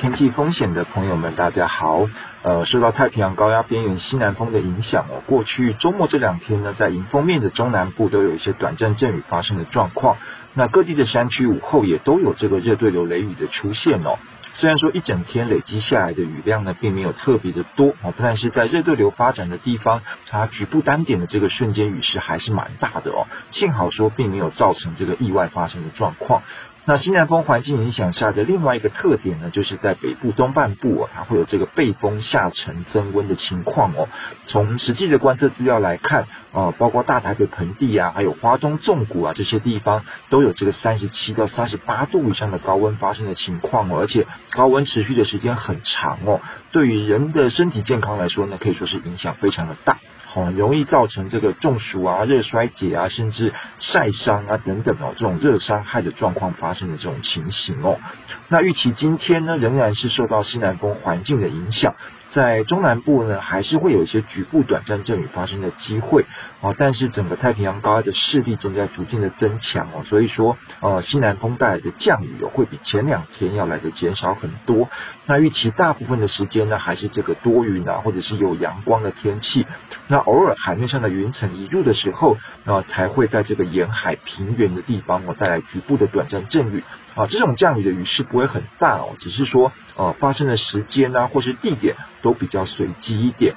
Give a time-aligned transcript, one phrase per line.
[0.00, 2.08] 天气风险的朋友们，大家好。
[2.42, 10.16] 呃，受到太平洋高压边缘西南风的影响哦，过去周末这两天呢，在迎风面的中南部都有一些短暂阵雨发生的状况。
[10.54, 14.16] 那各地的山区午后也都有这个热对流雷雨的出现哦。
[14.54, 23.26] 虽然说一整天累积下来的雨量呢，并没有特别的多哦，但是在热对流发展的地方，它局部单点的这个瞬间雨势还是蛮大的哦。
[23.50, 26.42] 幸好说，并没有造成这个意外发生的状况。
[26.86, 34.08] 那西南风环境影响下的另外一个特点呢，就是在北部东半部哦，它会有这个背风下沉增温的情况哦。
[34.46, 46.40] 从实际的观测资料来看，呃，包括大台北盆地啊，还有花东纵谷啊这些地方，都有这个三十七到三十八度以上的高温发生的情况哦，而且高温持续的时间很长哦，
[46.72, 49.98] 对于人的身体健康来说呢，可以说是影响非常的大。
[50.32, 57.98] 很容易造成这个中暑啊、热衰竭啊，甚至晒伤啊等等哦，这种热伤害的状况发生的这种情形哦。
[58.48, 61.94] 那预期今天呢，仍然是受到西南风环境的影响。
[62.32, 66.24] 在中南部呢，还是会有一些局部短暂阵雨发生的机会
[66.60, 74.88] 啊，但是整个太平洋高压的势力正在逐渐的增强哦，所以说呃西南风带来的降雨哦，会比前两天要来的减少很多。
[75.26, 79.66] 那预期大部分的时间呢，还是这个多云啊，或者是有阳光的天气。
[80.06, 86.84] 那偶尔海面上的云层移入的时候，呃才会在这个沿海平原的地方哦，带来局部的短暂阵雨
[87.16, 87.26] 啊。
[87.26, 91.96] 这种降雨的雨势不会很大哦，只是说呃发生的时间啊，或是地点。
[92.22, 93.54] 都比较随机一点。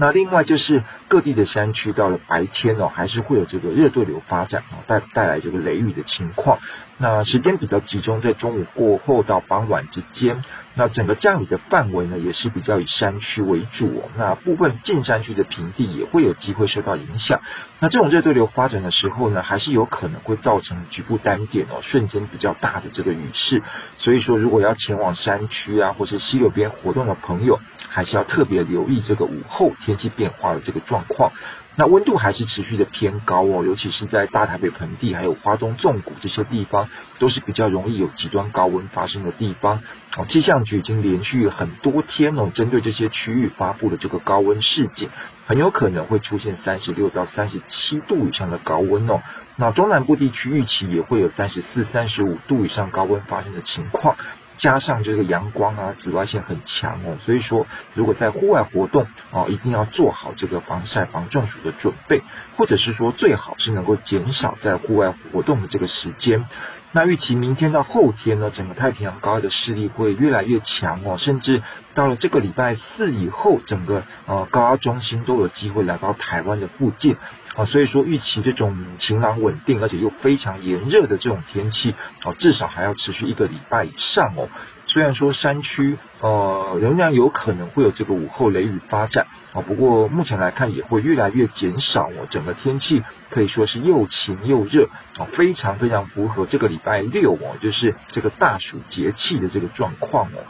[0.00, 6.60] 那另外就是各地的山区到了白天哦，还是会有这个热对流发展哦，带带来这个雷雨的情况。
[6.98, 10.44] 那时间比较集中在中午过后到傍晚之间。
[10.78, 14.08] 那整个降雨的范围呢，也是比较以山区为主哦。
[14.16, 17.40] 那部分近山区的平地也会有机会受到影响。
[17.80, 23.60] 那这种热对流发展的时候呢，还是有可能会造成局部单点哦，瞬间比较大的这个雨势。
[23.96, 27.58] 所以说，如果要前往山区啊，或是溪流边活动的朋友，
[27.88, 31.32] 还是要特别留意这个午后天气变化的这个状况。
[31.80, 36.88] 那温度还是持续的偏高哦，尤其是在大台北盆地还有花东纵谷这些地方，
[37.20, 39.80] 都是比较容易有极端高温发生的地方。
[40.16, 45.08] 哦，气象局已经连续很多天哦，针对这些区域发布了这个高温示警，
[45.46, 49.22] 很有可能会出现三十六到三十七度以上的高温哦。
[49.54, 54.16] 那中南部地区预期也会有三十四、三十五度以上高温发生的情况。
[54.58, 62.22] 加上这个阳光啊，紫外线很强哦，所以说如果在户外活动哦，一定要做好这个防晒、防中暑的准备，
[62.56, 66.44] 或者是说最好是能够减少在户外活动的这个时间。
[66.92, 71.62] 那预期明天到后天呢，整个太平洋高压的势力会越来越强哦，甚至
[71.92, 77.16] 到了这个礼拜四以后，整个呃高压中心都有机会来到台湾的附近
[77.56, 81.94] 啊，所以说预期这种晴朗稳定而且又非常炎热的这种天气
[82.24, 84.48] 哦，至少还要持续一个礼拜以上哦。
[84.88, 92.26] 虽然说山区呃仍然有可能会有这个午后雷雨发展啊，不过目前来看也会越来越减少哦。
[92.30, 94.88] 整个天气可以说是又晴又热
[95.18, 100.40] 啊，非常非常符合这个礼拜六哦，就是这个大暑节气的这个状况哦。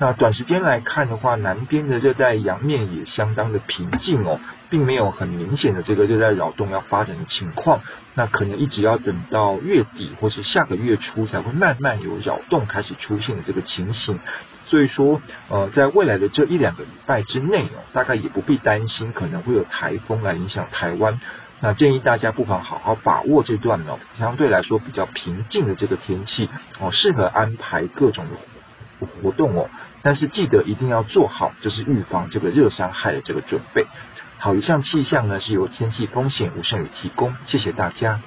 [0.00, 4.38] 那短时间来看的话，南边的热带洋面也相当的平静哦，
[4.70, 7.80] 并没有很明显的这个热带扰动要发展的情况。
[8.14, 14.20] 那可能一直要等到月底或是下个月初才会慢慢有扰动开始出现的这个情形。
[14.66, 21.18] 所以说，呃，在未来的这一两个礼拜之内哦，大概也不必担心可能会有台风来影响台湾。
[21.60, 26.48] 那建议大家不妨好好把握这段哦，相对来说比较平静的这个天气
[26.78, 29.70] 哦，适合安排各种的活动哦，
[30.02, 33.86] 但是记得一定要做好，就是预防这个热伤害的这个准备。
[34.38, 38.20] 好，以上气象呢是由天气风险吴胜宇提供，谢谢大家。